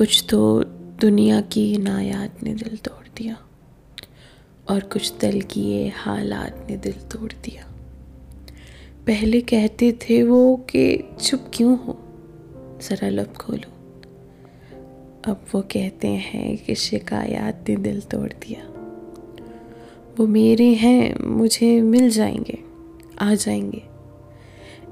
कुछ 0.00 0.24
तो 0.30 0.64
दुनिया 1.00 1.40
की 1.40 1.76
नायात 1.76 2.42
ने 2.42 2.54
दिल 2.54 2.76
तोड़ 2.76 3.06
दिया 3.16 3.36
और 4.70 4.80
कुछ 4.80 5.18
दल 5.20 5.40
की 5.40 5.60
ये 5.60 5.88
हालात 5.88 6.66
ने 6.70 6.76
दिल 6.76 6.92
तोड़ 6.92 7.32
दिया। 7.32 7.66
पहले 9.06 9.40
कहते 9.40 9.92
थे 9.92 10.22
वो 10.22 10.56
कि, 10.56 11.10
चुप 11.22 11.50
क्यों 11.54 11.78
हो? 11.78 11.98
ज़रा 12.82 13.08
लब 13.08 13.26
खोलो। 13.26 13.72
अब 15.32 15.46
वो 15.54 15.60
कहते 15.60 16.08
हैं 16.08 16.56
कि, 16.56 16.74
शिकायत 16.74 17.64
ने 17.68 17.76
दिल 17.76 18.00
तोड़ 18.00 18.32
दिया। 18.32 18.64
वो 20.18 20.26
मेरे 20.26 20.74
हैं, 20.74 21.24
मुझे 21.24 21.82
मिल 21.82 22.10
जाएँगे, 22.10 22.58
आ 23.18 23.34
जाएँगे। 23.34 23.82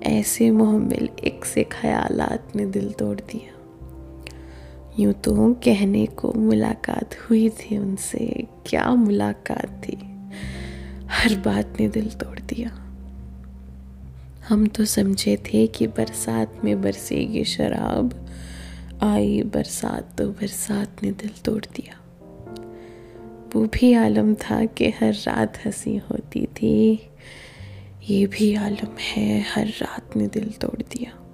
ऐसे 0.03 0.51
मोहमिल 0.51 1.09
एक 1.25 1.45
से 1.45 1.65
ख्यालात 1.65 2.57
ने 2.57 2.67
दिल 2.67 2.93
तोड़ 2.93 3.21
दिया। 3.21 3.58
यूँ 4.99 5.13
तो 5.13 5.55
कहने 5.55 6.07
को 6.07 6.33
मुलाकात 6.33 7.15
हुई 7.15 7.49
थी 7.49 7.79
उनसे। 7.79 8.47
क्या 8.67 8.91
मुलाकात 8.91 9.83
थी? 9.85 9.99
हर 11.07 11.35
बात 11.45 11.75
ने 11.81 11.89
दिल 11.89 12.09
तोड़ 12.09 12.41
दिया। 12.41 12.69
हम 14.49 14.67
तो 14.67 14.85
समझे 14.85 15.37
थे 15.37 15.67
कि 15.67 15.87
बरसात 15.87 16.61
में 16.65 16.83
बरसेगी 16.83 17.45
शराब। 17.45 18.27
आई 19.03 19.43
बरसात 19.43 20.19
तो 20.19 20.29
बरसात 20.29 21.03
ने 21.03 21.11
दिल 21.11 21.31
तोड़ 21.45 21.65
दिया। 21.65 22.01
वो 23.55 23.65
भी 23.65 23.95
आलम 23.95 24.35
था 24.35 24.65
कि 24.65 24.89
हर 24.89 25.13
रात 25.15 25.59
हँसी 25.67 25.97
होती 25.97 26.47
थी। 26.47 27.11
ये 28.11 28.27
भी 28.27 28.55
आलम 28.55 28.97
है, 29.01 29.41
हर 29.41 29.67
रात 29.67 30.17
ने 30.17 30.27
दिल 30.27 30.49
तोड़ 30.61 30.83
दिया। 30.83 31.28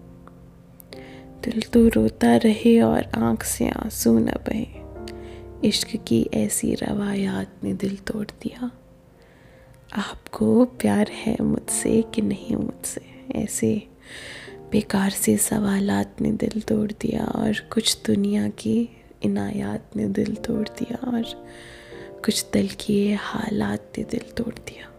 दिल 1.45 1.63
तो 1.63 1.89
रोता 1.89 2.37
रहे 2.37 2.81
और 2.81 3.05
आँख 3.15 3.43
से 3.43 3.69
आँसू 3.69 4.19
न 4.19 4.27
बहे। 4.27 4.67
इश्क 5.69 5.89
की 5.97 6.31
ऐसी 6.35 6.75
रवायात 6.75 7.53
ने 7.65 7.75
दिल 7.75 7.97
तोड़ 7.97 8.27
दिया। 8.27 8.71
आपको 9.95 10.65
प्यार 10.65 11.11
है 11.11 11.37
मुझसे 11.41 12.05
कि 12.15 12.23
नहीं 12.23 12.57
मुझसे? 12.57 13.01
ऐसे 13.35 13.89
बेकार 14.73 15.11
से 15.11 15.37
सवालात 15.37 16.17
ने 16.21 16.33
दिल 16.33 16.61
तोड़ 16.61 16.93
दिया 16.93 17.25
और 17.25 17.53
कुछ 17.73 17.99
दुनिया 18.07 18.49
की 18.49 18.89
इनायात 19.23 19.91
ने 19.97 20.07
दिल 20.07 20.35
तोड़ 20.35 20.69
दिया 20.69 21.11
और 21.11 21.23
कुछ 22.25 22.47
दिल 22.53 22.69
की 22.69 23.13
हालात 23.13 23.93
ने 23.99 24.05
दिल 24.05 24.25
तोड़ 24.37 24.55
दिया। 24.55 24.94